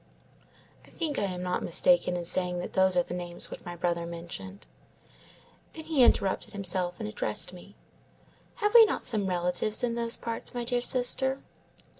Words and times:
"I 0.83 0.89
think 0.89 1.19
I 1.19 1.25
am 1.25 1.43
not 1.43 1.61
mistaken 1.61 2.17
in 2.17 2.25
saying 2.25 2.57
that 2.57 2.73
those 2.73 2.97
are 2.97 3.03
the 3.03 3.13
names 3.13 3.51
which 3.51 3.63
my 3.63 3.75
brother 3.75 4.07
mentioned. 4.07 4.65
Then 5.73 5.85
he 5.85 6.01
interrupted 6.01 6.53
himself 6.53 6.99
and 6.99 7.07
addressed 7.07 7.53
me:— 7.53 7.75
"'Have 8.55 8.73
we 8.73 8.83
not 8.85 9.03
some 9.03 9.27
relatives 9.29 9.83
in 9.83 9.93
those 9.93 10.17
parts, 10.17 10.55
my 10.55 10.63
dear 10.63 10.81
sister? 10.81 11.43